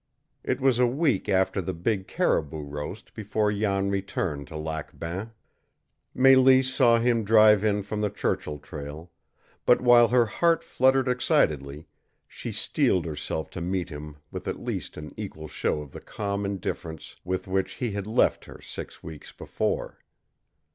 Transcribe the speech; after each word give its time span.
It 0.43 0.59
was 0.59 0.79
a 0.79 0.87
week 0.87 1.29
after 1.29 1.61
the 1.61 1.75
big 1.75 2.07
caribou 2.07 2.63
roast 2.63 3.13
before 3.13 3.53
Jan 3.53 3.91
returned 3.91 4.47
to 4.47 4.57
Lac 4.57 4.97
Bain. 4.97 5.29
Mélisse 6.17 6.71
saw 6.73 6.97
him 6.97 7.23
drive 7.23 7.63
in 7.63 7.83
from 7.83 8.01
the 8.01 8.09
Churchill 8.09 8.57
trail; 8.57 9.11
but 9.63 9.79
while 9.79 10.07
her 10.07 10.25
heart 10.25 10.63
fluttered 10.63 11.07
excitedly, 11.07 11.85
she 12.27 12.51
steeled 12.51 13.05
herself 13.05 13.51
to 13.51 13.61
meet 13.61 13.89
him 13.89 14.17
with 14.31 14.47
at 14.47 14.59
least 14.59 14.97
an 14.97 15.13
equal 15.17 15.47
show 15.47 15.83
of 15.83 15.91
the 15.91 16.01
calm 16.01 16.45
indifference 16.45 17.17
with 17.23 17.47
which 17.47 17.73
he 17.73 17.91
had 17.91 18.07
left 18.07 18.45
her 18.45 18.59
six 18.59 19.03
weeks 19.03 19.31
before. 19.31 19.99